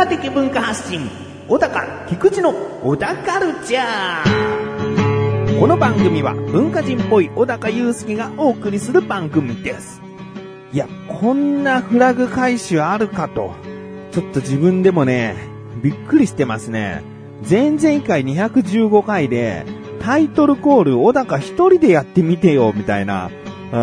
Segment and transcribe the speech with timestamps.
[0.00, 1.10] 高的文化発信
[1.46, 5.60] 小高菊池の小高カルチャー。
[5.60, 10.00] この番組は文化人っぽい小高祐介がお送りする番組です。
[10.72, 13.52] いやこんなフラグ回収あるかと。
[14.10, 15.36] ちょっと自分でもね
[15.82, 17.02] びっくりしてますね。
[17.46, 19.66] 前々回215回で
[20.00, 23.30] タイトルコール小高一人でやってみてよみたいな。
[23.72, 23.76] う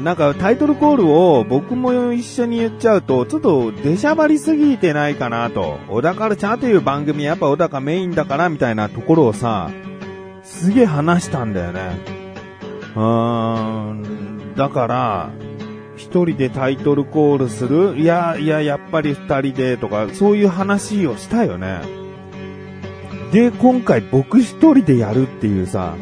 [0.00, 5.78] んなんかタイトルコールを僕も一緒に言っちゃうと、ちょっと出しゃばりすぎてないかなと。
[5.88, 9.70] 小田カルチャーという番組やっぱ小高メインだからみたいなところをさ、
[10.44, 11.98] すげえ話したんだよね。
[12.94, 15.30] うーん、だから、
[15.96, 21.80] 一人でタイトルコールするいや、いや、やっぱり二人でとか、そういう話をしたよね。
[23.32, 25.94] で、今回僕一人でやるっていうさ、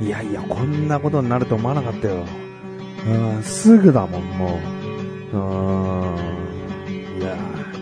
[0.00, 2.24] いやいや、こんなことになると思わなかったよ。
[3.06, 4.58] うん、すぐだもん、も
[5.32, 5.36] う。
[5.36, 5.40] う
[6.16, 7.20] ん。
[7.20, 7.36] いや、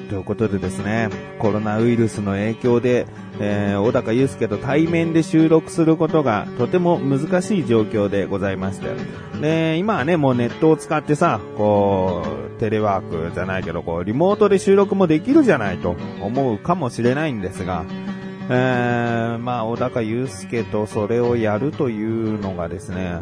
[0.08, 3.06] ということでですね、コロナウイルスの影響で、
[3.40, 8.88] えー、小高祐介と対面で収録することがとても難しい状況でございまして。
[9.40, 17.84] で、今はね、もうネットを使ってさ、こう、テレワークじゃないけど、こう、リモートで収録もできるじゃないと思うかもしれないんですが、
[18.50, 23.18] えー、まあ、小高祐介とそれをやるというのがですね、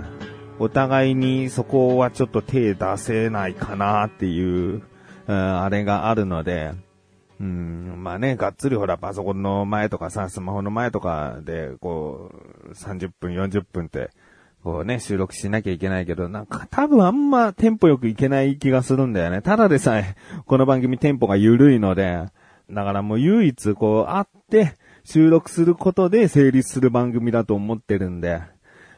[0.58, 4.82] お互いにそこはちょっと手出せないかなっていう、
[5.27, 6.72] うんあれがあるので、
[7.41, 12.30] うん、まあね、がっつりほら、パソコンの前とかさ、スマホの前とかで、こ
[12.64, 14.10] う、30分、40分って、
[14.62, 19.42] こうね、収録しなきゃいけないけど、なんか多分あんまテンポよくいけない気がするんだよね。
[19.42, 20.16] ただでさえ、
[20.47, 22.25] この番組テンポが緩いので、
[22.70, 24.75] だからもう唯一こう、会って、
[25.09, 28.43] 収録することで成立する番組だと思ってるんで、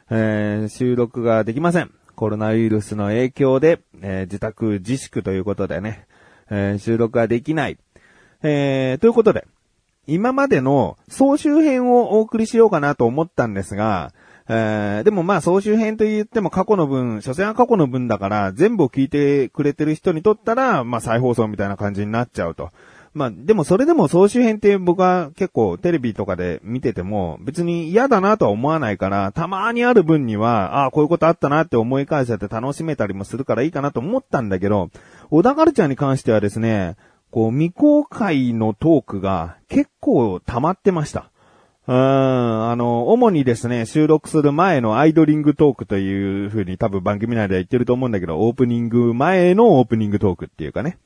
[0.08, 1.90] えー収録ができません。
[2.16, 6.06] コロナウイルスの影響で、えー自宅自粛ということでね、
[6.48, 7.76] えー収録ができない。
[8.42, 9.46] えーということで、
[10.06, 14.14] 今までの総集編をお送りしようかなと思ったんですが、
[14.48, 22.70] えーでもまあ総集編と言っても過去の分、所詮は過去の分だから、全部を聞いてくれてる人にとったら、まあ再放送みたいな感じになっちゃうと。
[23.14, 34.90] まあでもそれでも総集編って僕は結構テレビとかで見てても別に嫌だなとは思わないから、たまにある分には、ああ、こういうことあったなって思い返せて楽しめたりもするからいいかなと思ったんだけど、
[35.30, 36.96] 小田カルチャーに関してはですね、
[37.30, 41.30] こう未公開のトークが結構溜まってました。
[41.86, 50.98] うん、あの、主にですね、収録する前のアイドリングトークという風に多分番組内では言ってると思うんだけど、オープニング前のオープニングトークっていうかね。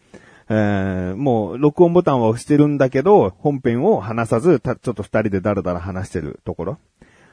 [0.55, 6.79] えーもう録音ボタンは押してるんだけど、本編を話さず、たちょっと二人でダラダラ話してるところ。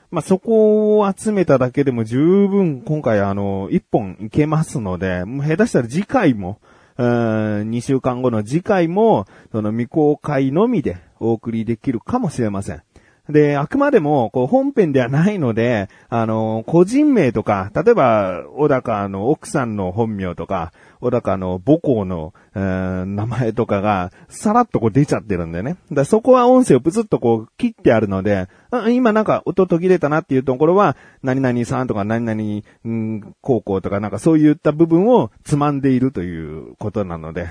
[0.10, 6.60] まあ、そこを集めただけでも十分今回あの、一本いけますので、もう下手したら次回も、
[6.98, 12.82] うーん2週間後の次回も、その未公開のみでお送りできるかもしれません。
[13.30, 25.78] で、あくまでも、こう、本編ではないので、あの、個人名とか、例えば、小高の奥さんの本名とか、小高の母校の、えー名前とかが、さらっとこう出ちゃってるんだよね。
[25.92, 28.48] だそこは音声をプツッとこう切ってあるので、
[28.90, 37.48] 今なんか音途切れたなっていうところは、何々さんとか何々、ん、高校とかなんかそういった部分をつまんでいるということなので、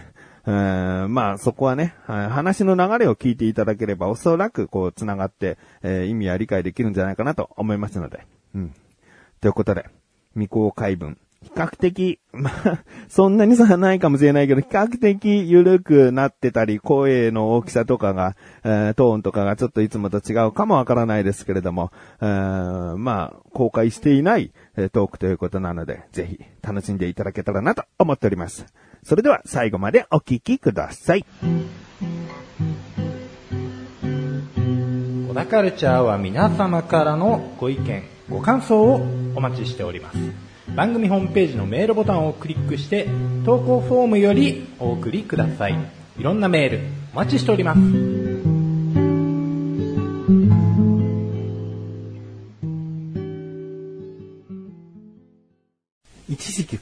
[0.48, 8.26] えーまあそこはね、話の流れを聞いていただければおそらくこう繋がって、えー意味は理解できるんじゃないかなと思いますので。
[8.54, 8.75] うん。
[9.42, 9.84] ということで、
[10.32, 11.19] 未公開文。
[11.42, 21.92] 比較的、 まあ、そんなに差はないかもしれないけど、比較的緩くなってたり、声の大きさとかが、えートーンとかがちょっといつもと違うかもわからないですけれども、
[22.22, 28.64] えーまあ、公開していないえートークということなので、ぜひ楽しんでいただけたらなと思っております。
[29.08, 31.25] それでは最後までお聴きください。
[35.26, 38.96] 小田カルチャーは皆様からのご意見、ご感想を
[39.34, 40.19] お待ちしております。
[40.76, 43.08] 番組ホームページのメールボタンをクリックして、
[43.46, 45.76] 投稿フォームよりお送りください。
[46.19, 46.81] いろんなメール、
[47.14, 48.27] お待ちしております。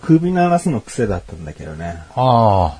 [0.07, 2.01] 首鳴らすの癖だったんだけどね。
[2.15, 2.79] あ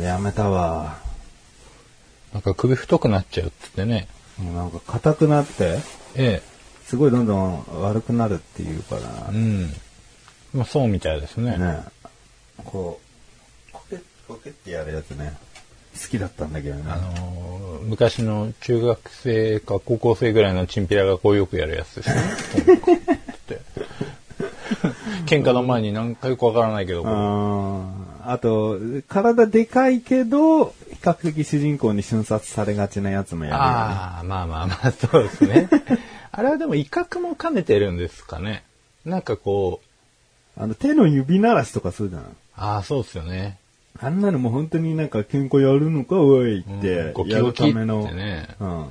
[0.00, 0.92] やめたわ。
[0.92, 4.06] あ、なんか首太くなっちゃうって言ってね。
[4.38, 5.80] もうなんか硬くなって、
[6.14, 6.40] え
[6.84, 9.34] すごいどんどん悪くなるっていうかえ。
[9.34, 9.72] うん。
[10.54, 11.56] まあそうみたいですね。
[11.58, 11.82] ら、ね。
[12.64, 13.00] こ
[13.70, 15.36] う、コケッ、コケってやるやつね。
[16.06, 16.84] きだったんだけどね。
[16.86, 17.58] あのー
[17.88, 23.18] 昔の中学生か高校生ぐらいのチンピラがこうよくやるやつですね。
[25.26, 28.78] 喧嘩の前に何かよくわからないけど、ああと、
[29.08, 33.68] 体でかいけど、比較的主人公に瞬殺されがちなやつもやるよね。
[33.68, 35.68] ああ、まあまあまあ、そうですね。
[36.30, 38.64] あれはでも威嚇も兼ねてるんですかね。
[39.04, 39.80] なんかこ
[40.56, 42.36] う、あの、手の指鳴らしとかするじゃん。
[42.56, 43.58] ああ、そうですよね。
[44.00, 48.02] あんなのも本当になんか喧嘩やるのか、おいっうんてゴ、キやゴキってるための。
[48.12, 48.48] ね。
[48.60, 48.86] うん。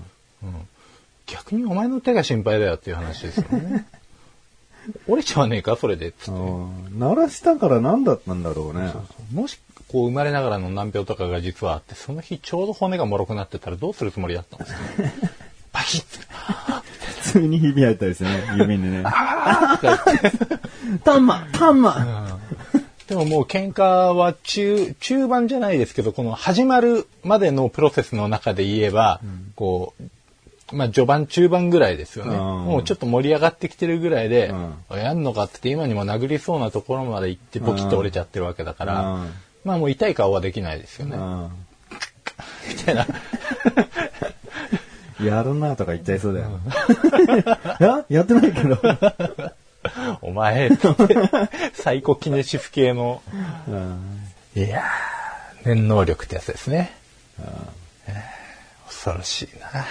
[1.27, 3.85] 逆にお前の手が心配だよっていう話ですよね。
[5.07, 6.12] 折れちゃわねえかそれで。
[6.12, 6.44] つってう
[6.94, 8.92] ん鳴らしたから何だったんだろうね。
[9.34, 14.80] もし、こう生まれながらの難病とかが実はあって、その日ちょうど骨が脆くなってたらどうするつもりだったんですか
[15.74, 16.04] バキッ
[17.24, 19.04] 普通にひび入ったりしてね、指にね。
[19.06, 22.39] あーとか言ってタンマタンマ
[23.07, 29.22] でももう喧嘩は中、中盤じゃないですけど、この始まるまでのプロセスの中で言えば、
[29.56, 30.04] こう、
[30.74, 32.36] まあ序盤中盤ぐらいですよね。
[32.36, 34.52] うんもうちょっと盛り上がってきてるぐらいで、
[34.90, 39.31] うやんのかって今にも殴りそうなところまで行ってポキッと折れちゃってるわけだから、うん
[39.64, 41.18] まあもう痛い顔はできないですよね。
[41.18, 41.50] うん
[42.69, 43.08] みたいな。
[45.24, 46.60] やるなとか言っちゃいそうだよ。
[47.80, 48.78] ややってないけど。
[50.22, 50.88] お前って
[51.74, 53.22] サイコキネシス系の、
[53.68, 54.20] うん
[54.56, 56.96] いやー、念能力ってやつですね。
[58.08, 58.38] えー
[58.88, 59.86] 恐ろしいな。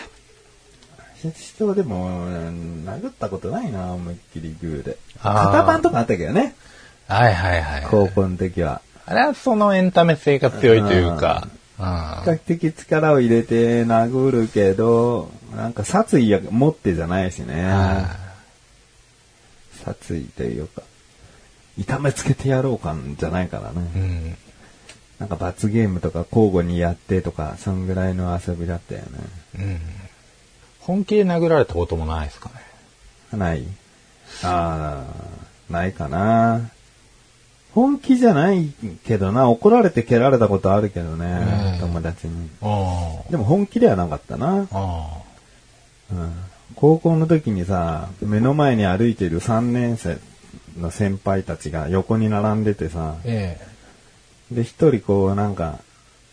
[1.32, 4.96] 人はでも、うん殴ったことないな、思いっきりグーで。
[5.22, 6.54] あー肩パンとかあったけどね、
[7.08, 7.86] はいはいはい。
[7.90, 8.80] 高校の時は。
[9.06, 17.70] あれはそのエンタメ性が強いというか、うん比較的力を入れて殴るけど、なんか殺意や持ってじゃないしね。
[19.84, 20.82] 殺意というか、
[21.76, 23.80] 痛めつけてやろう感じゃないからうね。
[23.80, 24.36] ん。
[25.18, 29.06] なんか罰ゲームとか交互にやってとか、そんぐらいの遊びだったよね。
[29.58, 29.80] うん。
[30.86, 32.48] 本気で殴られたこともないですか
[33.32, 33.36] ね。
[33.36, 33.64] ない
[34.44, 36.70] ああ、ないかな。
[37.74, 38.72] 本気じゃない
[39.04, 42.48] けどな、怒られて蹴られたことあるけどね、うん友達に。
[42.62, 44.60] あでも本気ではなかったな。
[44.60, 44.66] うん
[46.76, 50.18] 高校の時にさ、目の前に歩いてる3年生
[50.78, 53.58] の先輩たちが横に並んでてさあ。、え
[54.52, 55.78] で、一人こうなんか、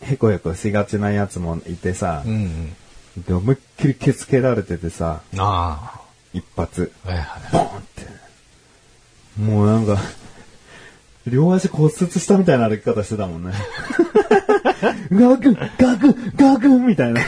[0.02, 2.28] へこへこしがちなやつもいてさえ。
[2.28, 2.76] う、ん
[3.16, 5.38] で思いっきりケツ蹴られててさ、うん。
[5.40, 6.00] あ
[6.32, 7.08] 一発、あ。
[7.08, 7.52] はいはい。
[7.52, 8.06] ボーンって。
[9.40, 9.98] もうなんか、
[11.26, 13.52] 両足骨折したみたいな歩き方してたもんね。
[15.12, 17.22] ガクン、ガクン、ガクンみたいな。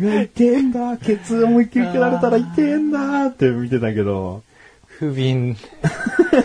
[0.00, 4.42] うわ痛えんだ、ケツ思いっきり蹴られたら痛えんだって見てたけど、
[4.86, 5.54] 不憫。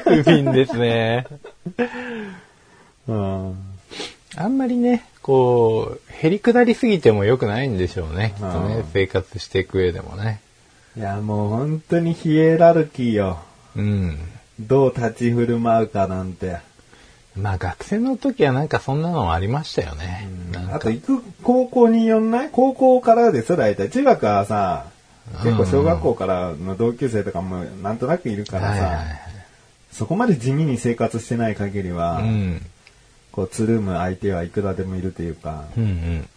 [0.04, 1.26] 不憫ですね。
[3.08, 3.56] うん。
[4.36, 8.34] あんまりね、こう、減り下りすぎても良くないんでしょうね。
[8.36, 10.42] きっとねうん、生活していく上でもね。
[10.98, 13.40] いや、もう本当にヒエラルキーよ。
[13.76, 14.18] うん。
[14.60, 16.58] どう立ち振る舞うかなんて。
[17.36, 20.28] まあ学生の時はなんかそんなのありましたよね。
[20.74, 22.50] あと行く高校によんない？
[22.52, 23.90] 高校からですよ、大体。
[23.90, 24.88] 中学はさ、
[25.44, 29.04] 結構小学校からの同級生とかもなんとなくいるからさ、
[29.92, 32.66] そこまで地味に生活してない限りは、うん。
[33.32, 36.30] こう、つるむ相手はいくらでもいるというか、うんうん。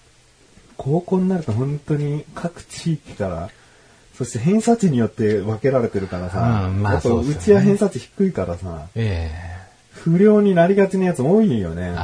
[0.76, 3.50] 高校になると本当に各地域から、
[4.14, 9.30] そして偏差値によって分けられてるからさ、うんまあうねうちは偏差値低いからさ、え
[9.90, 11.94] 不良になりがちなやつ多いよね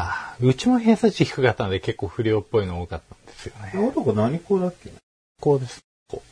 [0.40, 3.88] うちも偏差値低かったんで結構不良っぽいの多かったんですよね。
[3.88, 4.90] 男何校だっけ？
[5.40, 5.80] こうです。
[6.08, 6.22] こ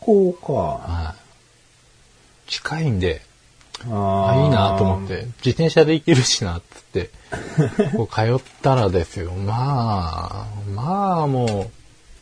[0.00, 1.14] 高か。
[2.46, 3.22] 近いんで、
[3.90, 7.10] ああいいなと思って、自転車で行けるしな、つって、
[7.96, 9.32] こう通ったらですよ。
[9.32, 11.70] まあ、まあも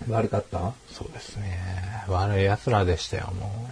[0.08, 0.72] う、悪かった？
[0.92, 2.04] そうですね。
[2.08, 3.68] 悪い奴らでしたよ、も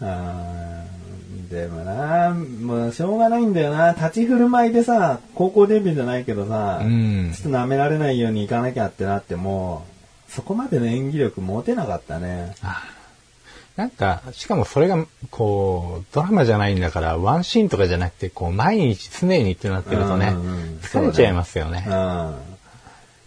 [0.02, 3.92] あーでもな、もうしょうがないんだよな。
[3.92, 6.84] 立ち振る舞いでさ、高校デビューじゃないけどさ、う。
[6.86, 7.52] うんちょっ。
[7.52, 9.84] と舐められないようにいかなきゃってなっても、
[10.28, 12.54] そこまでの演技力持てなかったね。
[13.80, 21.90] なんか、しかもそれが、こう、ドラマじゃないんだから、ワンシーンとかじゃなくて、こう、毎日常にってなってるとねうんうん、疲れちゃいますよねうん。。
[21.90, 22.34] だか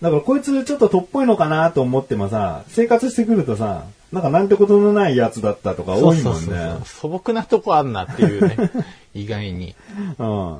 [0.03, 6.77] らこいつちょっととっぽいのかなと思ってもさ、生活してくるとさ、なんかなんてことのないやつだったとか多いもんね。
[6.85, 8.57] 素朴なとこあんなっていうね、
[9.15, 9.75] 意外に。
[9.97, 10.15] うん。
[10.15, 10.59] そ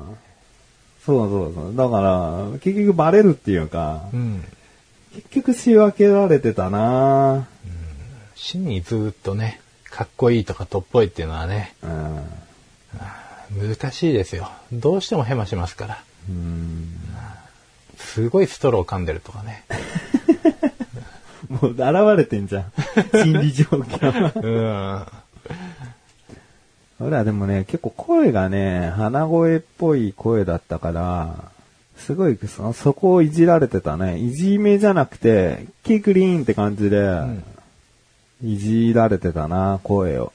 [1.06, 1.76] そうそう。
[1.76, 4.44] だから、結局バレるっていうか、うん。
[5.14, 7.46] 結局仕分けられてたな
[8.34, 9.60] 真にずっとね、
[9.94, 12.24] かっこいいとかとっぽいっていうのはね、うん。
[13.76, 14.50] 難しいですよ。
[14.72, 16.02] どうしてもヘマしますから。
[17.96, 19.62] すごいストロー噛んでるとかね。
[21.48, 21.84] もう現
[22.16, 22.72] れてんじゃん。
[23.12, 24.32] 心理状況。
[24.42, 24.60] う
[27.04, 27.06] ん。
[27.06, 31.52] 俺はでもね、結構声がね、鼻声っぽい声だったから、
[31.96, 34.18] すごいそ、そこをいじられてたね。
[34.18, 36.98] いじめじゃなくて、キークリーンって感じで、
[38.44, 40.32] いじられてたな、声を。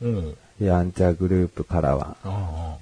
[0.00, 0.36] うん。
[0.60, 2.16] やんちゃグループからは。
[2.24, 2.76] あ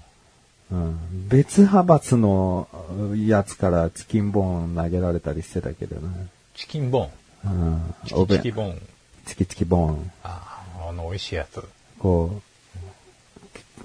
[0.71, 2.69] うん、別派閥の
[3.17, 6.29] やつからチキンボーン投げられたりしてたけどね。
[6.55, 7.53] チキンボーン？
[7.53, 8.83] うん、チキチキボーン。
[9.27, 10.11] チキチキボーン。
[10.23, 11.63] ああ、あの、美味しいやつ。
[11.99, 12.41] こ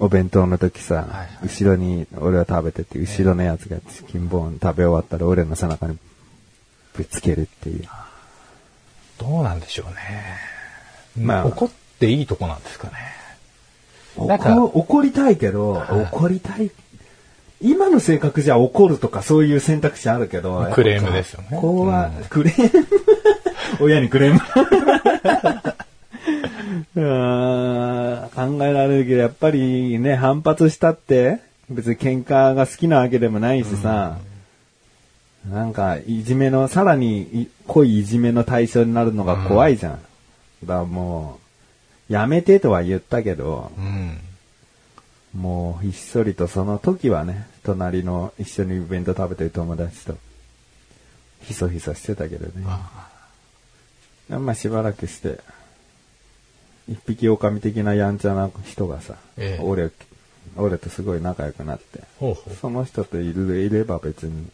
[0.00, 5.98] う、お弁当の時さ、はいはい後ろに俺は食べてて、後ろのやつがチキンボーン食べ終わったら俺の背中に
[6.94, 7.88] ぶつけるっていう。
[9.20, 9.94] どうなんでしょうね。
[11.26, 12.94] まあ怒っていいとこなんですかね。
[14.26, 16.70] なんか怒怒りたいけど、怒りたい。
[17.60, 20.66] 今の性格じゃ怒るとかそういう選択肢あるけど。
[20.72, 22.86] クレームですよねここは、クレーム？
[23.84, 24.40] 親にクレーム？
[26.94, 34.16] 考えられるけど、やっぱりね、反発したって、別に喧嘩が好きなわけでもないしさ、
[35.48, 39.92] なんか、いじめの、さらにい濃いいじめの対象になるのが怖いじゃん。
[39.92, 40.04] だか
[40.80, 41.38] らも
[42.08, 44.18] う、やめてとは言ったけど、うん。
[45.34, 50.16] もうひっそりとその時はね、隣の一緒にイベント食べてる友達と、
[51.42, 52.66] ひそひそしてたけどね。
[54.28, 55.40] まあしばらくして、
[56.88, 59.90] 一匹狼的なやんちゃな人がさ、ええ俺、
[60.56, 62.54] 俺とすごい仲良くなって、ほうほう。
[62.56, 64.48] その人といるいれば別に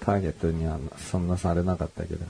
[0.00, 0.78] ターゲットには
[1.10, 2.24] そんなされなかったけど、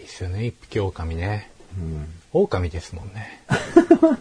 [0.00, 1.50] いいっすよね、一匹狼ね。
[1.78, 2.06] うん。
[2.32, 3.42] 狼ですもんね。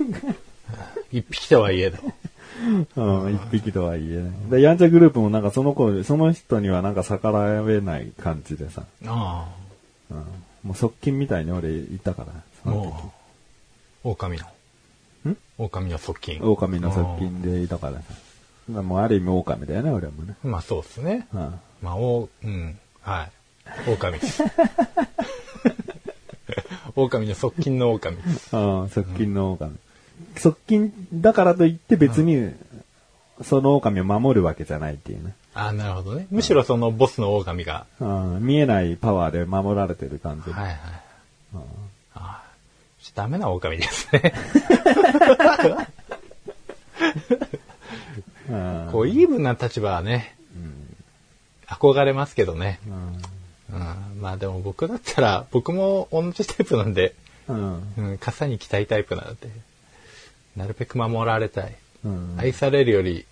[1.11, 1.97] 一匹とはいえど。
[2.95, 4.31] うん、一匹とはいえね。
[4.49, 9.47] で、やんちゃグループもなんかその子、その人にはなんか逆らえない感じでさ、あ
[10.09, 10.17] うん、
[10.63, 12.41] もう側近みたいに俺いたから、あ。
[12.63, 13.13] そのも
[14.03, 14.45] う、狼の。
[15.31, 15.37] ん？
[15.57, 16.39] 狼の側近。
[16.39, 16.43] 時。
[16.43, 18.03] 狼の側近でいたからさ。
[18.69, 20.35] まあもうある意味狼だよね、俺もね。
[20.43, 21.27] まあそうですね。
[21.33, 21.59] うん。
[21.81, 22.77] まあ、お、うん。
[23.01, 23.31] はい。
[23.91, 24.43] 狼です。
[26.95, 28.55] 狼の側近の狼です。
[28.55, 29.75] ああ、側近の狼。
[30.37, 32.53] 側近だからといって別に、
[33.43, 35.35] その狼を守るわけじゃないっていうね。
[35.53, 36.25] ああ、なるほどね。
[36.31, 37.85] むしろそのボスの狼が。
[37.99, 40.51] うん、見えないパワーで守られてる感じ。
[40.51, 40.79] はいはい。
[41.53, 41.59] あ
[42.15, 42.41] あ。
[43.13, 44.33] ダメな狼ですね。
[48.49, 50.35] うんこう、イーブンな立場はね、
[51.67, 52.79] 憧れますけどね。
[52.87, 57.15] うん、まあでも僕だったら、僕も同じタイプなんで、
[57.47, 57.93] うん。
[57.97, 59.49] うん、傘に着たいタイプなので、
[60.55, 61.75] なるべく守られたい。
[62.03, 62.35] うん。
[62.37, 63.25] 愛されるより、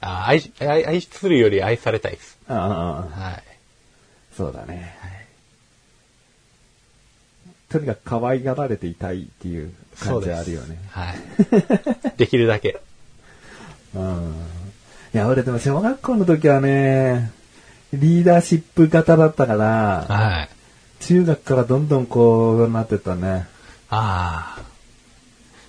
[0.00, 2.38] あ愛し愛愛するより愛されたいです。
[2.46, 4.36] はい。
[4.36, 4.96] そうだね。
[7.68, 10.78] とにかく可愛がられていたいっていう感じあるよね。
[10.90, 11.16] はい。
[12.16, 12.80] できるだけ。
[13.94, 14.34] うん。
[15.14, 17.32] いや、俺でも小学校の時はね、
[17.92, 20.48] リーダーシップ型だったから、はい。
[21.00, 23.46] 中学からどんどんこうなってったね。
[23.88, 24.62] ああ。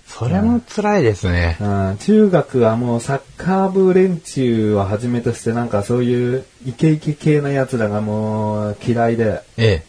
[0.08, 1.56] それも辛いですね。
[1.62, 9.84] うん、中学はもうサッカー部連中をはじめとしてなんかそういうイケイケ系な奴らがもう嫌いで、ええ。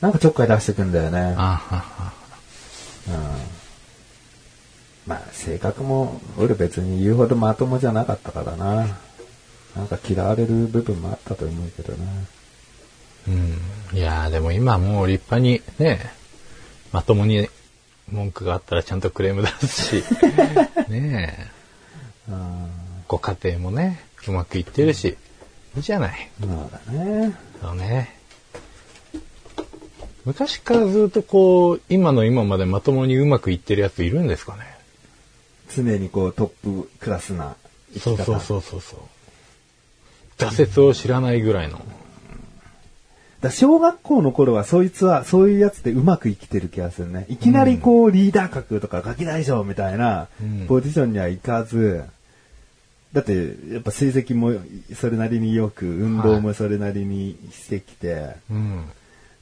[0.00, 1.34] なんかちょっかい出してくんだよね。
[1.36, 2.14] ああ
[3.08, 3.43] うんまあ
[5.44, 8.86] 性格も俺別に言うほどまともじゃなかったからな。
[9.76, 12.04] なんか嫌われる部分もあったと思うけどな。
[13.28, 13.98] うん。
[13.98, 16.12] いやーでも今もう立派にね、
[16.92, 17.48] まともに
[18.10, 20.04] 文句があったらちゃんとクレーム出すし、
[20.88, 21.50] ね
[22.28, 22.70] え、うん
[23.06, 25.16] ご家庭もね、うまくいってるし、
[25.76, 26.30] いいじゃない。
[26.40, 26.50] そう
[26.86, 27.34] だね。
[27.60, 28.16] そうね。
[30.24, 34.73] 昔からずっとこう、今の今までまともにうまくいってるやついるんですかね
[35.74, 37.56] 常にこうトップクラスな
[37.92, 38.24] 生き方。
[38.24, 39.00] そうそうそうそう。
[40.38, 41.80] 挫折を知らないぐらいの。
[43.40, 47.26] だ小学校の頃はそいつはそういうやつでうまく生きてる気がするね。
[47.28, 52.04] いきなりこうリーダー格とかガキ大将みたいなうんポジションにはいかず、
[53.12, 54.52] だってやっぱ成績も
[54.94, 58.84] それなりによく、運動もそれなりにしてきて、うん。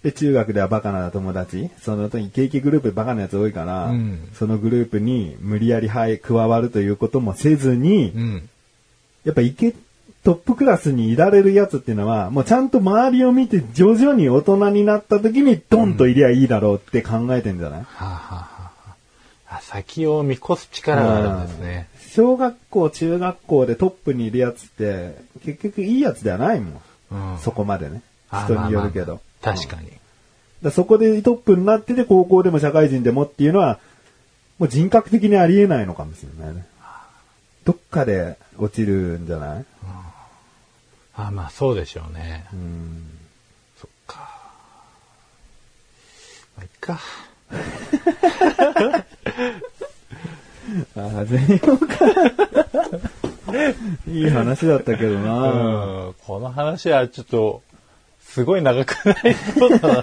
[0.02, 8.48] で中学ではバカな友達、その時イケイケグループバカなやつ多いから、うんそのグループに無理やりはい加わるということもせずに、うん。
[9.24, 9.74] やっぱイケ、
[10.24, 18.72] トップクラスにいられるやつっていうのは、もうちゃんと周りを見て徐々に大人になった時にドンといりゃいいだろうって考えてんじゃない、はあ、はあは
[19.48, 21.88] あ、あ先を見越す力があるんですね。
[22.10, 26.80] 小学校、中学校でトップにいるやつって、結局いいやつではないもん。
[27.32, 28.02] うんそこまでね。
[28.30, 29.20] あ人によるけど。
[29.42, 29.90] 確かに。
[30.62, 33.78] だそこでトップになってて、高校でも社会人でもっていうのは、
[34.58, 36.64] もう人格的にありえないのかもしれないね。
[37.64, 39.64] どっかで落ちるんじゃない？
[41.14, 42.46] あまあそうでしょうね。
[42.52, 43.04] うん。
[43.78, 44.18] そっか。
[46.56, 47.00] まあ、いっか。
[50.96, 51.76] ああ、全員か。
[54.08, 55.48] いい話だったけどうな。
[56.08, 56.14] ん。
[56.24, 57.62] この話はちょっと、
[58.32, 60.02] すごい長くないそうだ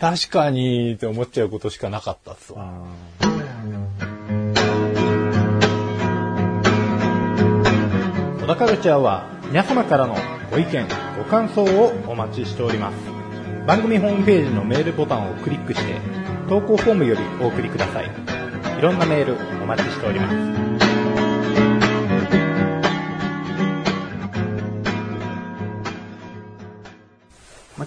[0.00, 2.72] 確かにって思っちゃうことしかなかったっすわ。
[8.40, 10.16] 小田カルチャーは皆様からの
[10.50, 10.84] ご意見、
[11.16, 12.96] ご感想をお待ちしております。
[13.68, 15.94] 番組ホームページのメールボタンをクリックして、
[16.48, 18.10] 投稿フォームよりお送りください。
[18.78, 20.77] いろんなメールお待ちしております。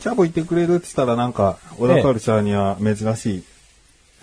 [0.01, 3.43] チャボいてくれるって言ったらなんか、小田カルチャーには珍しい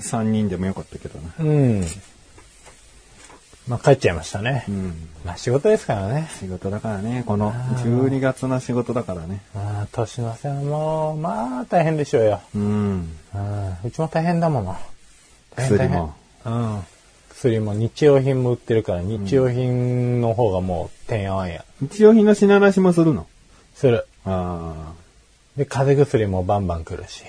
[0.00, 1.30] 3人でもよかったけどね。
[1.38, 1.84] うん。
[3.68, 4.64] まあ帰っちゃいましたね。
[4.68, 5.08] うん。
[5.24, 6.28] まあ仕事ですからね。
[6.40, 9.40] 仕事だからね、この12月の仕事だからね。
[9.54, 12.40] ああ、年の瀬はもう、まあ大変でしょうよ。
[12.56, 12.62] うん。
[13.34, 13.76] うん。
[13.84, 14.76] うちも大変だもの。
[15.54, 16.14] 大変薬も。
[16.44, 16.82] うん。
[17.30, 21.64] 薬も日用品も売ってるから、日用品の方がもう、てんやわんや。
[21.80, 23.28] 日用品の品出しもするの？
[23.76, 24.06] する。
[24.24, 24.92] あ
[25.58, 27.24] で、風邪薬もバンバン来るし。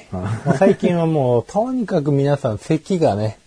[0.59, 3.39] 最近はもう、 とにかく皆さん咳がね、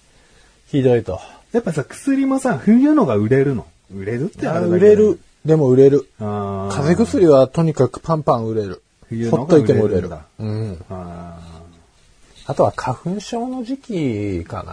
[0.67, 1.21] ひどいと。
[1.53, 3.65] やっぱさ、薬もさ、冬のが売れるの？
[3.95, 5.21] 売れるってあれだけど売れる。。
[5.45, 6.09] でも売れる。
[6.21, 6.75] ああ。
[6.75, 8.83] 風邪薬はとにかくパンパン売れる。
[9.09, 10.11] 冬のがほっといても売れる。
[10.41, 10.85] うん。
[10.91, 11.39] あ
[12.47, 14.73] あとは花粉症の時期かな。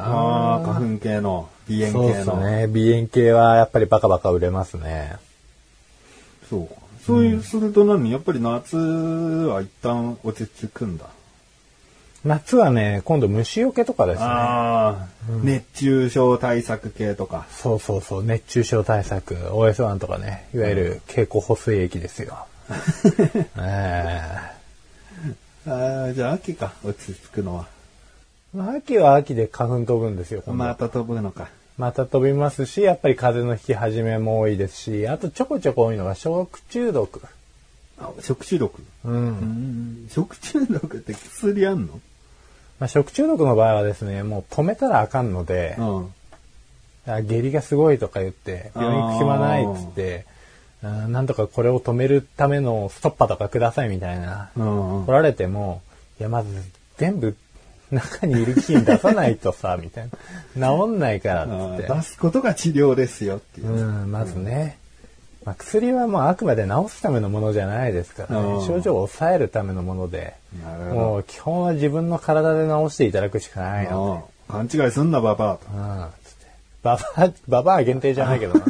[0.55, 2.13] あ花粉系の、鼻そう炎系の。
[2.15, 2.83] ですね。
[2.83, 5.17] 鼻炎系はやっぱりバカバカ売れますね。
[6.49, 6.78] そうか。
[7.05, 8.11] そういう、すると何？
[8.11, 11.05] やっぱり夏は一旦落ち着くんだ。
[12.25, 14.25] 夏はね、今度虫除けとかですね。
[14.25, 15.07] ああ、
[15.41, 17.45] 熱中症対策系とか。
[17.49, 18.23] そうそうそう。
[18.23, 20.47] 熱中症対策、OS1 とかね。
[20.53, 22.45] いわゆる経口補水液ですよ。
[23.57, 24.21] え
[25.65, 27.67] ああ、じゃあ秋か、落ち着くのは。
[28.75, 30.43] 秋は秋で花粉飛ぶんですよ。
[30.47, 31.47] また飛ぶのか。
[31.79, 37.21] また飛びますし、やっぱり風邪の引き始めも多いですし、あとちょこちょこ多いのが食中毒。
[37.97, 38.83] あ食中毒？
[39.05, 40.07] うんうん。
[40.09, 42.01] 食中毒って薬あんの？
[42.79, 46.13] まあ、食中毒の場合はですね、もう止めたらあかんので、うん。
[47.07, 50.25] あ下痢がすごいとか言って、病院行く暇ないっつって、
[50.81, 54.63] なんとかこれを止めるためのストッパーとかくださいみたいな、う
[55.01, 55.05] ん。
[55.05, 55.81] 来られても、
[56.19, 56.49] いや、まず
[56.97, 57.37] 全部
[57.91, 60.09] 中にいる菌出さないとさ、みたい
[60.55, 60.69] な。
[60.69, 61.93] 治んないからっつって。
[61.93, 63.67] 出すことが治療ですよっていう。
[63.69, 64.77] うん、まずね。
[65.45, 68.65] まあ、薬はもうあくまで治すためのものじゃないですからうんね。
[68.65, 70.35] 症状を抑えるためのもので、
[70.91, 74.23] もう基本は自分の体で治していただくしかないので。
[74.33, 76.18] うん勘違いすんな、ババうん、つって。
[76.81, 78.65] ババア、ババア限定じゃないけどな。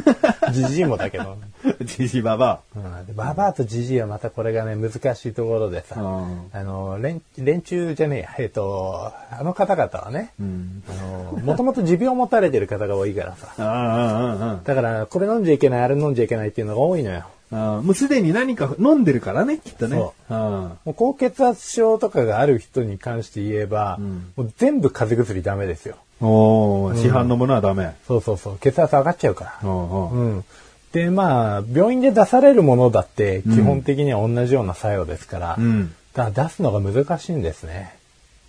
[0.52, 1.24] ジジイもだけど。
[1.32, 1.84] ア。
[1.84, 10.42] じじババうん、でババアとジジイはまたこれがね、難しいところでさ、うんあの、連、連中じゃねえや、えっ、と、あの方々はね、ア。
[10.42, 10.82] うん。
[10.88, 17.24] あの、もともと持病を持たれてる方が多いからさ、だから、これ飲んじゃいけない、あれ飲んじゃいけないっていうのが多いのよ。
[17.52, 17.78] あ。
[17.78, 19.96] あもうすでに何か飲んでるからね、きっとね。
[19.96, 25.96] そあもう高血圧症とかがある人に関して言えば、んもう全部風邪薬ダメですよ。
[26.20, 26.24] あ。
[26.24, 27.94] おー市販のものはダメ。
[28.06, 28.58] そうそうそう。
[28.58, 29.58] 血圧上がっちゃうから。
[29.62, 30.44] うんうんうん。
[30.92, 35.94] で、まあ、病院で出されるものだって、基本的には同じような作用ですから、うん。
[36.14, 37.94] だから出すのが難しいんですね。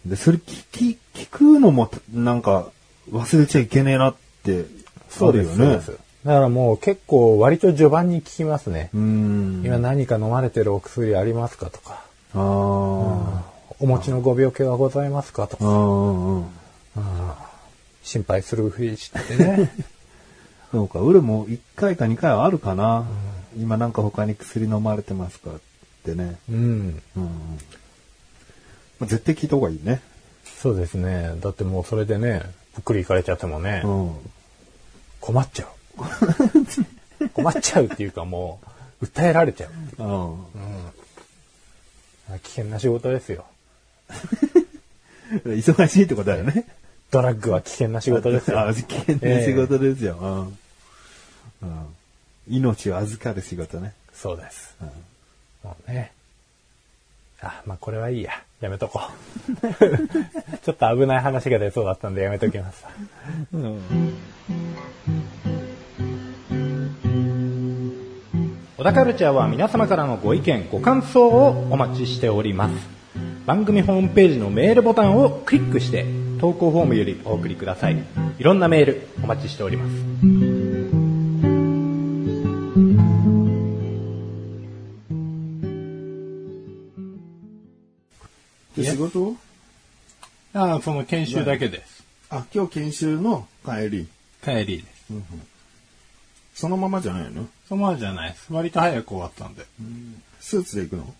[0.05, 2.67] で、それ聞き、聞くのも、なんか、
[3.11, 4.65] 忘れちゃいけねえなって、
[5.09, 5.81] そうです、よね。
[6.25, 8.89] だからもう結構割と序盤に聞きますね。
[8.93, 9.63] うん。
[9.65, 12.03] 今何か飲まれてるお薬ありますかとか、
[12.33, 13.43] ああ。
[13.79, 16.45] お持ちのご病気はございますかとか、うんうんうん。
[18.03, 19.71] 心配するふりしてね。
[20.71, 23.05] そうか、俺も1回か2回はあるかな。
[23.57, 25.59] 今なんか他に薬飲まれてますかっ
[26.05, 26.37] てね。
[26.49, 27.01] うん。
[27.17, 27.23] うん。
[28.99, 30.01] まあ絶対聞いた方がいいね。
[30.61, 31.33] そうですね。
[31.41, 32.41] だってもうそれでね、
[32.75, 34.15] ぷっくりいかれちゃってもね、うん。
[35.19, 37.29] 困っちゃう。
[37.33, 38.59] 困っちゃうっていうかも
[39.01, 40.03] う、訴えられちゃう。
[40.03, 40.35] うん。
[42.39, 43.45] 危険な仕事ですよ。
[45.45, 46.65] 忙しいってことだよね。
[47.11, 48.59] ドラッグは危険な仕事ですよ。
[48.59, 50.17] あ、危険な仕事ですよ。
[50.21, 50.39] うん
[51.61, 51.85] うん
[52.49, 53.93] 命を預かる仕事ね。
[54.13, 54.75] そうです。
[54.81, 54.87] うん
[55.63, 56.11] もうね。
[57.41, 58.31] あ、まあこれはいいや。
[58.61, 59.01] やめとこ
[59.49, 59.51] う。
[60.63, 62.85] ちょっと危ない話が出そうだったんでやめときます。
[68.77, 72.73] 小田カルチャーは皆様からのご意見、ご感想をお待ちしております。
[73.45, 76.05] 番組ホームページのメールボタンをクリックして、
[76.41, 78.03] 投稿フォームよりお送りください。
[78.39, 79.93] いろんなメールお待ちしております。
[88.75, 89.35] で仕事
[90.53, 92.03] ああ、その研修だけです。
[92.31, 94.07] あ、今日研修の帰り。
[94.43, 95.13] 帰りです。
[96.55, 97.47] そのままじゃないの？
[97.69, 98.51] そのままじゃないです。
[98.51, 99.63] 割と早く終わったんで。
[100.39, 101.13] スーツで行くの？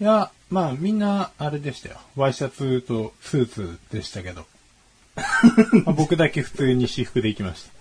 [0.00, 1.96] いや、まあみんなあれでしたよ。
[2.14, 4.46] ワイシャツとスーツでしたけど。
[5.84, 7.80] まあ僕だけ普通に私服で行きました。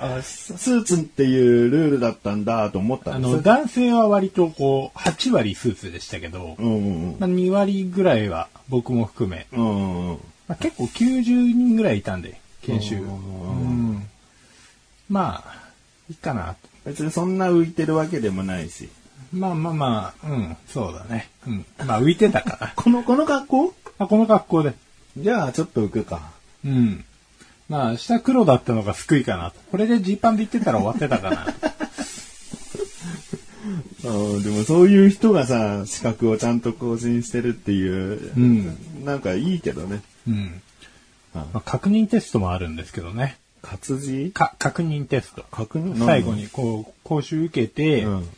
[0.00, 9.60] あ、スーツっていうルールだったんだと思ったあんですの、男性は割とこう、8割スーツでしたけど、うんうんまあ、2割ぐらいは僕も含め、うん。
[9.60, 10.18] うんうん。
[10.48, 11.22] まあ、結構90
[11.54, 12.96] 人ぐらいいたんで、研修。
[12.96, 14.06] うん
[15.10, 15.60] まあ、
[16.08, 16.68] いいかなと。
[16.86, 18.88] 別にそんな浮いてるわけでもないし。
[19.32, 21.28] まあまあまあ、うん、そうだね。
[21.46, 21.66] うん。
[21.84, 22.72] まあ浮いてたから。
[22.76, 23.74] この、この格好？
[23.98, 24.74] あこの格好で。
[25.18, 26.30] じゃあちょっと浮くか。
[26.64, 27.04] うん。
[27.68, 29.60] まあ、下黒だったのが救いかなと。
[29.70, 31.46] これでジーパンで行ってたら終わってたかな。
[34.02, 38.76] うん、でもそういう人がさ、資格をちゃんと更新してるっていう、うん。
[39.04, 40.02] なんかいいけどね。
[40.26, 40.60] うん。
[41.34, 43.38] あまあ、確認テストもあるんですけどね。
[43.62, 44.32] 活字？
[44.32, 45.44] か、確認テスト。
[45.50, 46.04] 確認？
[46.04, 48.28] 最後に、こう、講習受けて、うん。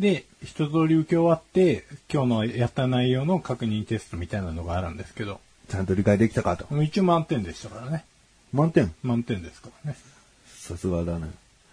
[0.00, 6.82] で、一通り受け終わって、今日のやった内容の確認テストみたいなのがあるんですけど、ちゃんと理解できたかと。
[6.82, 8.04] 一応満点でしたからね。
[8.52, 8.92] 満点？
[9.02, 9.96] 満点ですからね。
[10.46, 11.30] さすがだね。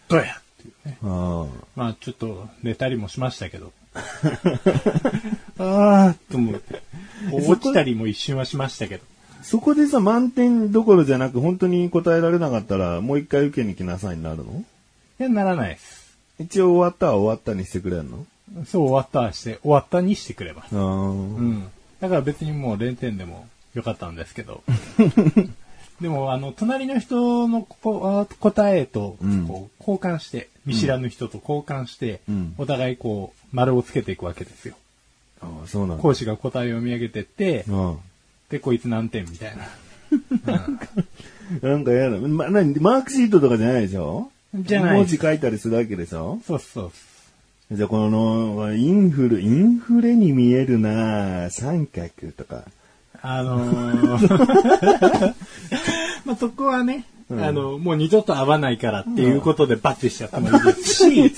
[0.07, 0.97] どうやっていうね。
[1.03, 3.73] あまあちょっと寝たりもしましたけど。
[3.93, 6.81] あーと思って。
[7.31, 9.03] 落ちたりも一瞬はしましたけど。
[9.39, 9.43] あ。
[9.43, 14.63] そこでさ、満点どころじゃなく、本当に答えられなかったら、もう一回受けに来なさいになるの？
[15.19, 16.17] いや、ならないです。
[16.39, 18.25] 一応終わったは終わったにしてくれんの？
[18.65, 20.75] そう終わったして、終わったにしてくれます。
[20.75, 21.69] あうーん。
[21.99, 24.63] だから別にもう0点でもよかったんですけど。
[26.01, 34.75] でも、あの、隣の人の答えとうんこう交換して、見知らぬ人と交換して、うんお互いこう、丸をつけていくわけですよ。
[35.41, 36.01] あー、そうなんだ。
[36.01, 37.97] 講師が答えを見上げてって、うん
[38.49, 39.67] で、こいつ何点みたいな。
[41.61, 42.17] なんかやだ。
[42.19, 44.31] ま、なに、マークシートとかじゃないでしょ？
[44.55, 46.39] じゃない文字書いたりするわけでしょ？
[46.47, 46.91] そうそう
[47.75, 52.63] じゃあこの、インフル、インフレに見えるな三角とか。
[53.21, 55.35] あのー
[56.25, 61.33] まあそこはね、あの、もう二度と会わないからっていうことでバッチしちゃってもいいですし、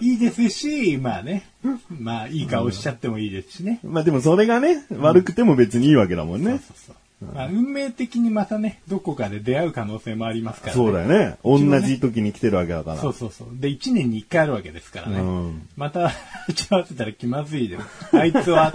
[0.00, 1.44] いいですし、まあね、
[1.88, 3.80] まあいい顔しちゃってもいいですしね。
[3.84, 6.50] まあでもそれがね、悪くても別にいいわけだもんね。
[6.50, 6.96] そうそう
[7.34, 10.76] まあ、運命的にまたね、どこかで出会う可能性もありますからね。
[10.76, 11.36] そうだよね。
[11.44, 12.96] 同じ時に来てるわけだから。
[12.98, 13.48] そうそうそう。
[13.52, 15.20] で、一年に一回あるわけですからね。
[15.20, 16.10] うんまた、
[16.48, 17.78] 打ち合わせたら気まずいで。
[18.12, 18.72] あいつは、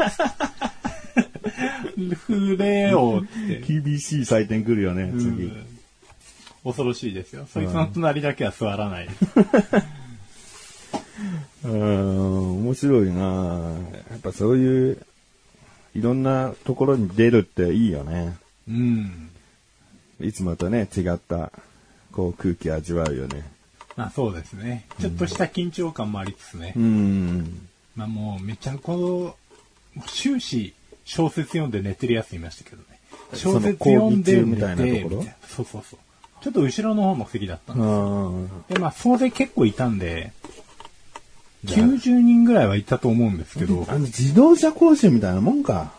[2.16, 3.62] 触れよって。
[3.62, 5.46] 厳しい採点来るよね、次。
[5.46, 5.78] うん
[6.68, 7.48] 恐ろしいですよ。
[7.52, 9.08] そいつの隣だけは座らない。
[11.64, 13.76] うん、面白いな
[14.10, 14.98] やっぱそういう、
[15.96, 18.36] いろんなところに出るっていいよね。
[18.68, 19.30] うん。
[20.22, 21.52] いつもとね、違った、
[22.12, 23.50] こう空気味わうよね。
[23.96, 24.86] まあそうですね。
[25.00, 26.74] ちょっとした緊張感もありつつね。
[26.76, 27.68] うん。
[27.96, 29.36] まあもうめちゃこ
[29.96, 30.74] の、終始
[31.08, 33.00] 小説読んで寝てるやついましたけどね。
[33.34, 35.26] 小説読んでみたいなところ？
[35.48, 36.00] そうそうそう。
[36.42, 40.34] ちょっと後ろの方の席だったんですあで、まあ、総勢結構いたんで、
[41.66, 45.92] 90人ぐらいはいたと思うんですけど、あの自動車講習みたいなもんか。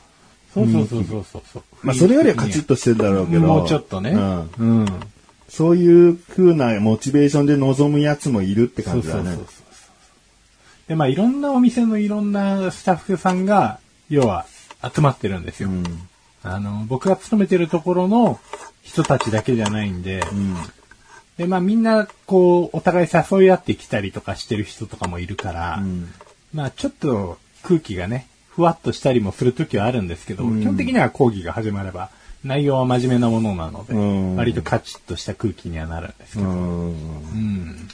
[0.55, 1.62] そうそうそうそうそうそう。
[1.83, 3.40] まあそれよりはカチッとしてるだろうけど。
[3.40, 4.11] もうちょっとね。
[4.11, 4.51] うん。
[4.59, 4.87] うん。
[5.49, 10.88] そういう風なモチベーションで臨むやつもいるってそう感じだねそうそうそう。。
[10.88, 14.47] で、まあ、いろんなお店のいろんなスタッフさんが、要は、
[14.82, 15.68] 集まってるんですよ。
[15.68, 15.84] うん。
[16.42, 18.38] あの、僕が勤めてるところの
[18.82, 20.54] 人たちだけじゃないんで、うん。
[21.36, 26.12] で、まあ、みんな、こう、お互い誘い合ってきたりとかしてる人とかもいるから、うん。
[26.54, 32.10] まあちょっと空気がね、ふわっとしたりもするときはあるんですけど、うん基本的には講義が始まれば、
[32.44, 36.88] 内容は真面目なものなので、うん割とカチッとした空気にはなるんですけど、うん。
[36.88, 37.88] うん。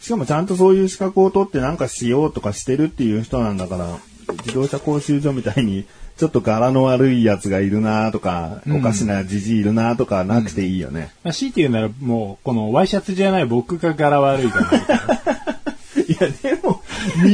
[0.00, 3.98] しかもちゃんとそういう資格を取ってなんかしようとかしてるっていう人なんだから、
[4.44, 5.86] 自動車講習所みたいに、
[6.18, 11.10] ちょっと柄の悪いやつがいるなとか、うんおかしなじじいいるなとかなくていいよね。
[11.24, 14.80] まあ、強いて言うなら、もう、このワイシャツじゃない僕が柄悪いかない
[16.10, 16.82] いや、でも、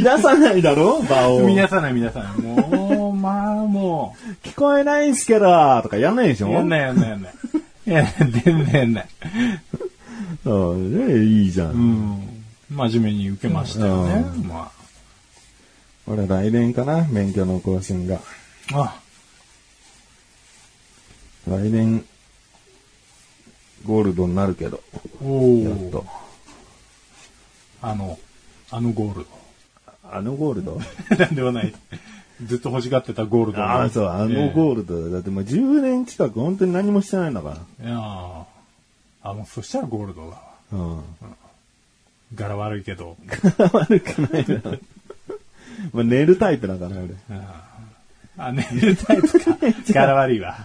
[0.05, 1.03] 乱さないだろ？
[1.03, 1.29] 場な。
[1.31, 1.40] を。
[1.47, 6.51] 皆さん皆さん、もう、まあも聞こえないんすけど、とかやんないでしう、ょ？
[6.53, 7.33] やんないやんないやんない。
[7.87, 9.07] いや、全然やんない。
[10.44, 11.70] うんねいいじゃん。
[11.70, 12.18] うん。
[12.70, 14.25] 真面目に受けましたよね。
[14.47, 14.70] ま
[16.07, 18.18] 俺来年かな、免許の更新が。
[18.72, 18.77] あ。
[18.83, 19.00] あ、
[21.50, 22.05] 来年、
[23.85, 24.81] ゴールドになるけど、
[25.22, 26.07] おやっとお。。
[27.83, 28.18] あの、
[28.70, 29.27] あのゴール
[30.11, 30.81] あのゴールド？
[31.11, 31.16] ド。
[31.16, 31.74] なんでもない。
[32.44, 33.64] ずっと欲しがってたゴールドの。
[33.64, 35.11] ああ、そう、あのーゴールドだ。
[35.11, 38.44] だってもう10年近く本当に何もしてないんだかいやー
[39.22, 40.42] あ、もうそしたらゴールドだわ。
[40.72, 40.79] ら。
[40.79, 41.03] うん。
[42.35, 43.16] 柄悪いけど。
[43.72, 44.79] 悪くないな。
[45.92, 47.14] まあ、寝るタイプだから、俺。
[47.31, 47.73] あ、
[48.37, 49.57] 寝るタイプか。
[49.92, 50.57] 柄悪いわ。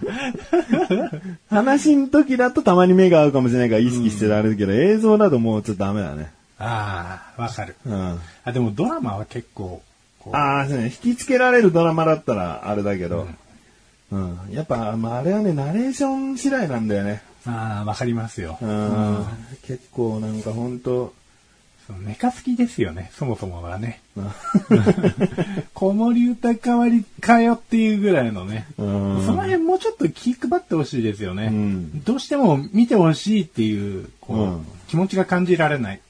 [1.48, 6.32] 話の時だとたまに目が合うかもしれないから意識してられるけど、映像だともうちょっとダメだね。
[6.58, 7.76] ああ、わかる。
[7.86, 8.18] うん。
[8.44, 9.82] あ、でもドラマは結構、
[10.32, 10.86] ああ、そうね。
[10.86, 13.26] 引きつけられるドラマだったらあれだけど。
[14.12, 14.38] うん。
[14.50, 17.22] やっぱ、まあ、あれはね、ナレーション次第なんだよね。
[17.46, 18.58] ああ、わかりますよ。
[18.60, 19.24] うん。
[19.62, 21.14] 結構なんか本当
[21.98, 24.00] メカ好きですよね、そもそもがね。
[25.74, 28.66] 子守歌代わりかよっていうぐらいのね。
[28.78, 31.46] うんその辺もうちょっと気配ってほしいですよね。
[31.46, 36.00] うんどうしても見てほしいっていう、こう、うん気持ちが感じられない。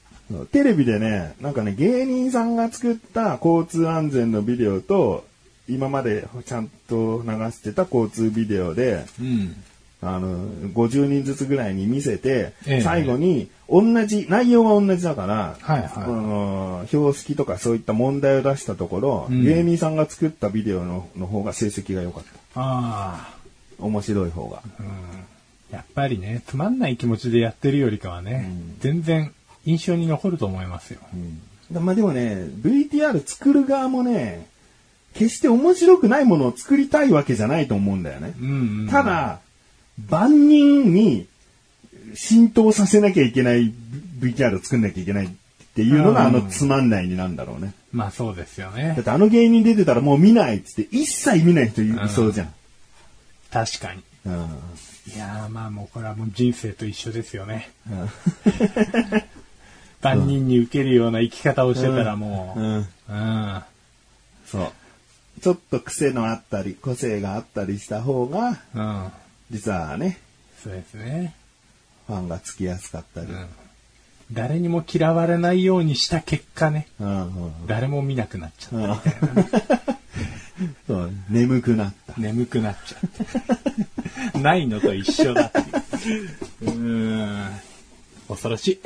[0.51, 5.25] テレビでね、なんかね、芸人さんが作った交通安全のビデオと、
[5.69, 9.55] 今までちゃんと流してた交通ビデオで、うん。
[10.03, 22.29] あの、50人ずつぐらいに見せて、ええ最後に、同じ、内容が同じだから、はいはいあの標識とかそういった問題を出したところ、うん芸人さんが作ったビデオのの方が成績が良かった。
[22.55, 23.33] あ
[23.79, 24.57] 面白い方が。
[24.57, 24.87] あ、うん。
[25.71, 29.33] やっぱりね、つまんない気持ちでやってるよりかはね、全然
[29.65, 30.99] 印象に残ると思いますよ。
[31.71, 34.47] だまあでもね、VTR 作る側もね、
[35.13, 38.33] 決して面白くないものを作りたいわけじゃないと思うんだよね。
[38.39, 38.53] うん、う
[38.85, 38.87] ん。
[38.89, 39.39] ただ、
[40.09, 41.27] 万人に
[42.15, 43.73] 浸透させなきゃいけない
[44.19, 45.29] VTR を作んなきゃいけないっ
[45.75, 47.73] ていうのがうんあのつまんないになるんだろうね。
[47.91, 49.03] まあそうですよだねっ。
[49.03, 52.53] てあの芸人出てたらもう見ないっつって一切見ない人いいそうじゃん。
[53.51, 54.01] 確かに。
[54.25, 54.47] うん
[55.13, 57.71] いやーまあもうこれはもう人生と一緒ですよね。
[57.89, 58.09] うん
[60.01, 63.63] 万人に受けるような生き方をしてたらもう、うんうん。
[64.47, 64.71] そう。
[65.41, 69.11] ちょっと癖のあったり、個性があったりした方が、うん。
[69.51, 70.17] 実はね、
[70.63, 71.35] そうですね。
[72.07, 73.27] ファンがつきやすかったり。
[73.27, 73.47] うん。
[74.31, 79.49] 誰にも嫌われないようにした結果ね、うんうん誰も見なくなっちゃったみたいなね。
[80.87, 82.13] そう眠くなった。
[82.17, 84.39] 眠くなっちゃって。
[84.39, 85.59] ないのと一緒だって
[86.09, 86.29] いう。
[86.61, 87.49] うーん。
[88.29, 88.79] 恐ろしい。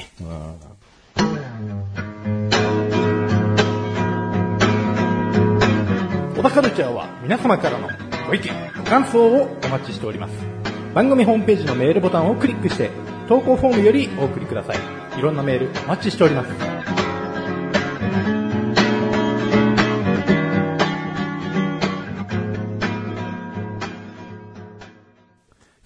[6.36, 7.90] 小田カルチャーは皆様からの
[8.28, 10.55] ご意見、ご感想をお待ちしております。
[10.96, 12.90] 番組ホームページのメールボタンをクリックして、
[13.28, 14.78] 投稿フォームよりお送りください。
[15.20, 16.50] いろんなメールお待ちしております。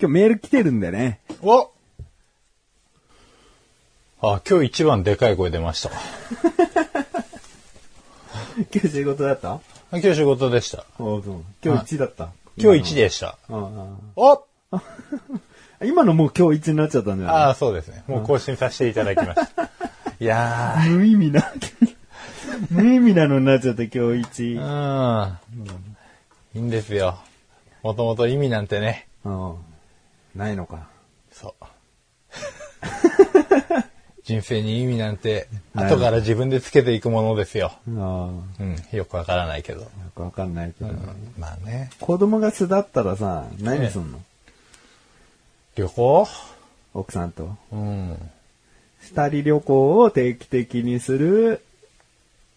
[0.02, 1.20] 今日メール来てるんでね。
[1.42, 1.72] お
[4.22, 5.90] あ、今日一番でかい声出ました。
[8.74, 9.60] 今日仕事だった？
[9.92, 10.86] 今日仕事でした。
[10.98, 11.30] 今日
[11.96, 12.30] 1だった？
[12.58, 13.38] 今日1でした。
[13.50, 13.56] あ
[14.16, 14.42] おあ
[15.84, 17.36] 今のもう今日1になっちゃったんじゃない？
[17.36, 18.04] ああ、そうですね。
[18.08, 19.70] もう更新させていただきました。
[20.20, 21.52] いや無意味な、
[22.70, 24.62] 無意味なのになっちゃった今日ー、1。
[24.62, 25.68] うん。
[26.56, 27.18] いいんですよ。
[27.84, 29.08] もともと意味なんてね。
[29.24, 29.56] うん。
[30.36, 30.88] ないのか。
[31.32, 31.66] そう。
[34.24, 37.72] 人生に意味なんて、後から自分でつけていくものですよ。
[37.88, 38.44] うん。
[38.92, 39.82] よくわからないけど。
[39.82, 40.92] よくわかんないけど、
[41.40, 41.90] まあね。
[42.00, 44.20] 子供が巣立ったらさ、何すんの、
[45.76, 46.28] 旅行？
[46.94, 47.56] 奥さんと。
[47.72, 48.18] うん。
[49.00, 51.62] 二人旅行を定期的にする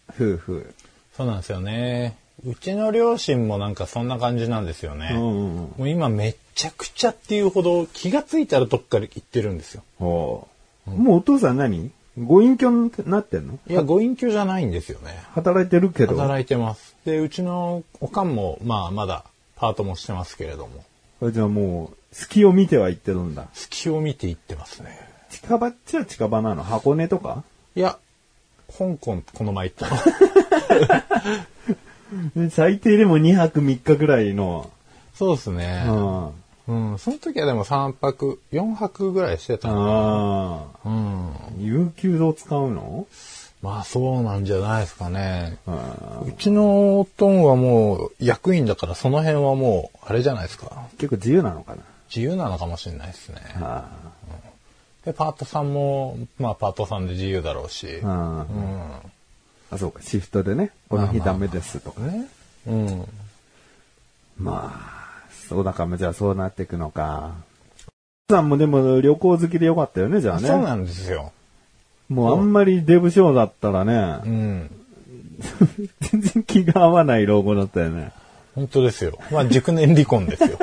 [0.09, 0.73] 夫婦。
[1.15, 2.17] そうなんですよね。
[2.45, 5.11] うちの両親もなんかそんな感じなんですよね。
[5.13, 5.55] うんうんうん。
[5.55, 9.83] もう今めちゃくちゃっていうほど気がついたらどっかで行ってるんですよ。
[9.99, 10.47] ほ
[10.87, 10.91] う。
[10.91, 11.91] もうお父さん何？
[12.17, 13.57] ご隠居になってんの？
[13.67, 15.23] いや、ご隠居じゃないんですよね。
[15.33, 16.15] 働いてるけど。
[16.15, 16.95] 働いてます。
[17.05, 19.23] で、うちのおかんも、まあ、まだ
[19.55, 20.83] パートもしてますけれども、
[21.31, 23.47] じゃあもう、隙を見ては行ってるんだ。
[23.53, 24.99] 隙を見て行ってますね。
[25.29, 26.63] 近場っちゃ近場なの？
[26.63, 27.43] 箱根とか？
[27.75, 27.97] いや、
[28.77, 29.89] 香港、この前行った
[32.35, 32.49] の。
[32.51, 34.69] 最低でも2泊3日ぐらいの。
[35.15, 35.83] そうですね。
[35.87, 36.91] うん。
[36.91, 36.99] うん。
[36.99, 39.75] その時はでも3泊、4泊ぐらいしてたな。
[39.75, 40.89] ああ。
[40.89, 41.31] うん。
[41.59, 43.07] 有給堂使うの？
[43.63, 45.57] まあ、そうなんじゃないですかね。
[45.65, 50.65] あうちのおとんはもう役員だからその辺はもう、あれじゃないですか。
[50.65, 51.81] ー結構自由なのかな
[52.13, 53.37] 自由なのかもしれないですね。
[53.61, 53.89] あ
[55.05, 57.87] で、パートさんも、まあパートさんで自由だろうし。
[57.87, 58.39] うん。
[58.39, 58.91] うん。
[59.71, 62.01] あ、そうか、シフトでね、この日ダメですとか。
[62.01, 62.27] ね。
[62.67, 63.07] うん。
[64.37, 67.31] まあ、そうだかも、じゃあそうなっていくのか。
[68.29, 70.49] さんもでも旅行好きでよかったよね、じゃあね。
[70.49, 71.31] そうなんですよ。
[72.13, 74.69] もうあんまりデブ賞だったらうね、ん。
[76.01, 78.11] 全然気が合わない老後だったよね。
[78.55, 79.17] 本当ですよ。
[79.31, 80.57] まあ熟年離婚ですよ。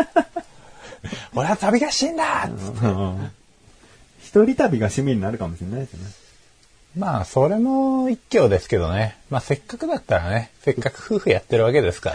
[1.35, 3.31] 俺は旅がしたいんだっつってうん
[4.21, 6.01] 一人旅が趣味になるかもしれないですね。
[6.97, 9.17] まあ、それも一興ですけどね。
[9.31, 12.15] まあ、せっかくだったらね、せっかく夫婦やってるわけですか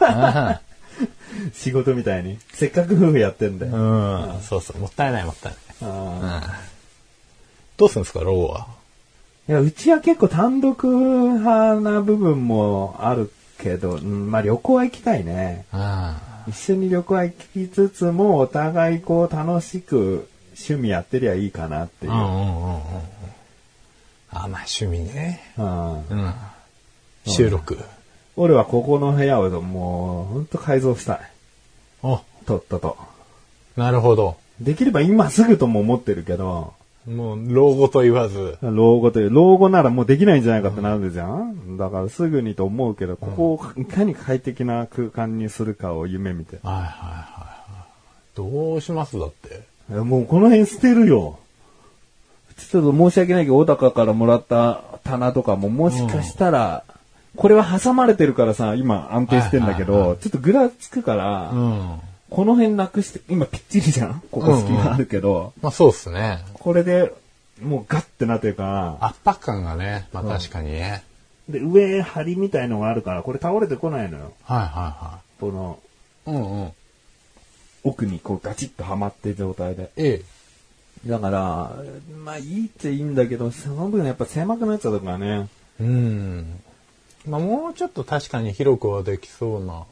[0.00, 0.60] ら。
[1.52, 2.38] 仕事みたいに。
[2.52, 3.72] せっかく夫婦やってんだよ。
[3.72, 4.34] うん。
[4.36, 4.42] うん。
[4.42, 4.78] そうそう。
[4.78, 5.60] もったいないもったいない。
[5.82, 6.60] あ
[7.76, 8.66] どうするんですか、老後は？
[9.48, 15.66] ーいや、うちは結構単独派な部分もあるけど、うんまあ旅行は行きたいね。
[15.72, 20.28] あ一緒に旅行は行きつつも、お互いこう楽しく
[20.68, 22.12] 趣味やってりゃいいかなっていう。
[22.12, 22.80] うんうんうんうんうん。
[24.30, 24.46] あ、まあ
[24.78, 25.40] 趣味ね。
[25.58, 26.34] うんうん。
[27.26, 27.78] 収録。
[28.36, 31.20] 俺はここの部屋をもう、ほんと改造したい。
[32.02, 32.96] お、とっとと。
[33.76, 34.36] なるほど。
[34.60, 36.74] できれば今すぐとも思ってるけど、
[37.06, 38.56] もう、老後と言わず。
[38.62, 46.58] 老後という、老後ならもうできないんじゃないかってなるじゃん、だからすぐにと思うけど、ここをいかに快適な空間にするかを夢見て。
[46.62, 47.86] はいはいはいは
[48.44, 48.52] い。
[48.52, 49.62] どうしますだって。
[49.92, 51.38] もうこの辺捨てるよ。
[52.56, 56.84] ちょっと申し訳ないけど、小高からもらった棚とかももしかしたら、
[57.36, 62.00] これは挟まれてるからさ、今安定してんだけはいはいど、ちょっとぐらつくから、うん。
[62.30, 64.22] この辺なくして、今ぴっちりじゃん？
[64.30, 66.38] ここ隙間あるけど、まあそうっすね。
[66.64, 67.12] これで
[67.60, 71.04] もうガッてなってるから、圧迫感がね、まあ確かにね。
[71.46, 74.32] で、上梁みたいのがあるから、これ倒れてこないのよ。
[74.44, 75.78] はいはこの
[76.26, 76.42] いはい。
[76.42, 76.72] うんうん。
[77.84, 79.90] 奥にこうガチッとはまってる状態で。
[79.98, 80.22] え
[81.06, 81.08] え。
[81.08, 81.76] だから、
[82.24, 85.48] まあいいっていいんだけど、その分やっぱ狭くなっちゃうとかね。
[85.78, 86.60] うん。
[87.28, 89.84] まあもうちょっと確かに広くはできそうな。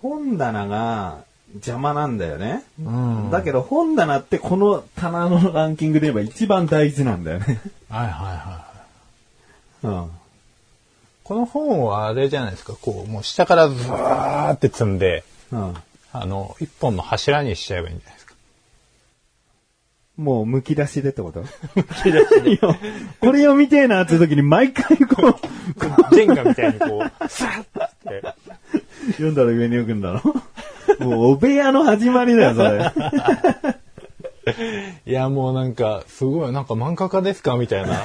[0.00, 2.64] 本棚が邪魔なんだよね。
[2.78, 7.60] うんだけど本棚ってこの棚のランキングで言えば一番大事なんだよね。
[7.88, 8.64] はいは
[9.82, 10.02] いはい。
[10.02, 10.10] うん。
[11.24, 15.74] この本はあれじゃないですか、こう、もう下からズワーって積んで、うん。
[16.12, 18.34] あの、一本の柱にしちゃえばいいんじゃないですか。
[20.16, 21.42] もう剥き出しでってこと？
[21.42, 22.58] 剥き出しで。
[23.20, 28.22] これを見てえなって時に毎回こう、ジェンガみたいにこう、サッって。
[29.12, 30.22] 読んだら上に置くんだろ？
[31.00, 32.92] もうお部屋の始まりだよ、それ。
[35.06, 38.04] いや、もうなんか、すごい、なんか漫画家ですかみたいな。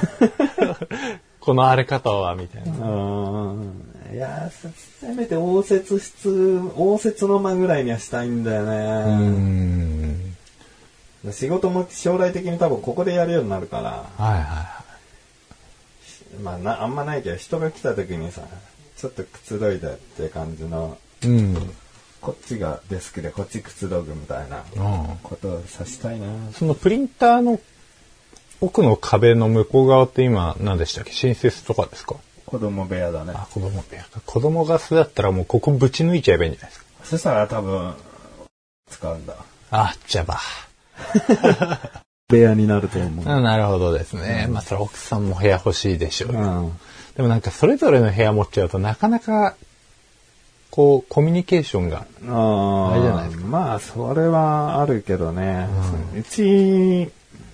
[1.40, 2.86] この荒れ方は、みたいな。
[2.86, 3.92] うん。
[4.12, 4.68] いやせ、
[5.06, 8.80] せめて応接室、応接の間ぐらいにはしたいんだようね。
[9.28, 10.36] ん。
[11.30, 14.82] 仕事も将来的に多分ここでやるようになるから、はいはいは
[16.42, 18.42] まあな、あんまないけど、人が来た時にさ、
[18.96, 21.26] ちょっとくつろいでって感じの、い。
[21.26, 21.74] うん。
[22.22, 26.28] こっちがデスクでこっちくつろぐみたいなうんことをさしたいな。
[26.52, 27.60] そのプリンターの
[28.60, 31.12] 奥の壁の向こう側って今何でしたっけ？
[31.12, 32.14] 新設とかですか？
[32.46, 33.32] 子供部屋だね。
[33.34, 34.20] あ、子供部屋か。
[34.24, 36.86] 子供が巣だったらもうここぶち抜いちゃえばいいんじゃないですか？
[37.02, 37.94] そしたら多分、
[38.88, 39.34] 使うんだ。
[39.72, 40.38] あ、じゃば。
[42.28, 43.28] 部屋になると思う。
[43.28, 44.46] あなるほどですね。
[44.48, 46.40] まあそれ奥さんも部屋欲しいでしょうよ。
[46.40, 46.72] うん。
[47.16, 49.56] でもなんかそれぞれの部屋持っちゃうとなかなか、
[50.72, 52.06] こう、コミュニケーションが。
[52.28, 53.46] ああれじゃないですか。
[53.46, 55.68] まあ、それはあるけどね。
[56.16, 57.12] うち、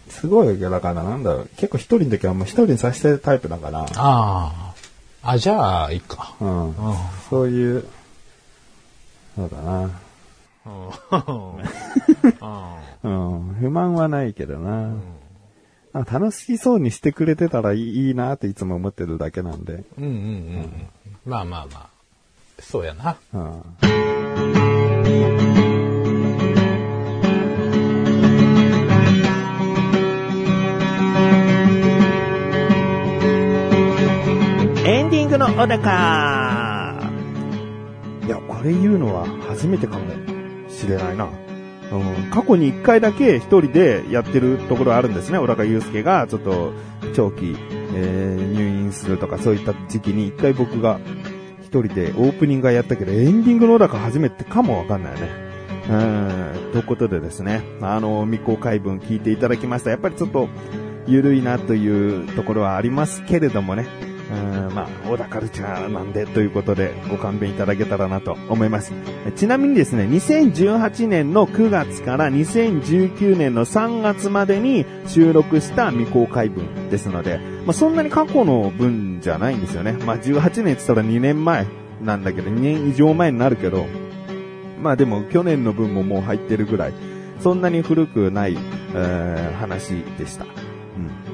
[0.08, 1.48] すごい、だからなんだろう。
[1.56, 3.80] 結構一人の時はもう一人にさせてるタイプだから。
[3.80, 4.74] ああ。
[5.32, 6.36] あ、じゃあ、いいか。
[6.40, 6.68] うん。
[6.68, 6.74] うん。
[7.28, 7.84] そういう、
[9.34, 9.90] そうだな。
[13.02, 13.54] うん。
[13.58, 14.92] 不満はないけどな。
[15.92, 19.82] あ楽しそうにしてくれてたらいいいいなっていつも思ってるだけなんで。
[19.98, 20.18] うんうんうんう
[20.60, 20.88] ん。
[21.26, 21.97] まあまあまあ。
[22.60, 23.16] そうやな。
[23.32, 23.62] うん。
[34.84, 35.78] エンディングの小高
[38.26, 40.04] いや、これ言うのは初めてかも
[40.68, 41.28] しれないな。
[41.90, 45.38] うん、過去に一回だけ一人でやってるところあるんですね。
[45.38, 46.72] 小高祐介がちょっと
[47.14, 47.56] 長期、
[47.94, 51.37] えー入院するとかそういった時期に一回僕が一
[51.70, 55.28] 人でオープニングはやったけど、エンディングの小高初めてかもわかんないよね。
[55.88, 59.90] うん、ということでですね、あの、未公開文聞いていただきました。
[59.90, 60.48] やっぱりちょっと、
[61.06, 63.86] 緩いなというところはありますけれどもね、
[64.30, 68.92] うんまあ、小田カルチャーなんでということでご勘弁いただけたらなと思います。
[69.36, 79.92] ちなみにですね、2018年の9月から2019年の3月までに収録した未公開分ですので、まあ、そんなに過去の分じゃないんですよね。
[79.92, 81.66] まあ、18年って言ったら2年前
[82.02, 83.86] なんだけど、2年以上前になるけど、
[84.82, 86.92] まあでも去年の分ももう入ってるぐらい、
[87.40, 88.56] そんなに古くない、
[88.94, 90.44] えー話でした。
[90.44, 91.27] うん。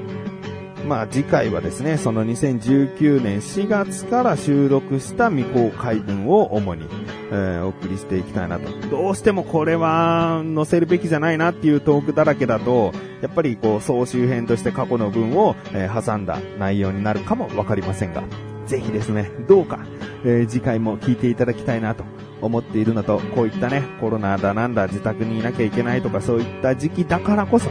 [0.87, 6.87] まあ次回はですね、その2019年4月から収録した未公開分を主に、
[7.31, 8.71] えーお送りしていきたいなと。
[8.89, 18.23] どうしてもこれは載せるべきじゃないなっていうトークだらけだと、やっぱりこう総集編として過去の分を、えー挟んだ内容になるかもわかりませんが、
[18.67, 19.81] ぜひですね、どうか、
[20.25, 22.05] えー次回も聞いていただきたいなと
[22.43, 27.71] 思っているのと、こういったね、コロナだなんだ、自宅にいなきゃいけないとかそういった時期だからこそ、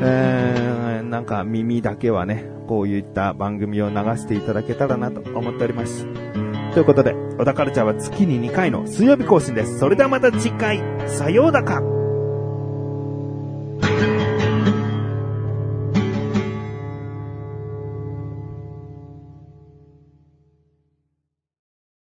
[0.00, 0.83] えー、
[1.14, 6.08] なんか耳だけはね、こういった番組を流していただけたらなと思っております。
[6.72, 9.78] ということで、小田カルチャーは月に2回の水曜日更新です。
[9.78, 11.80] それではまた次回、さようだか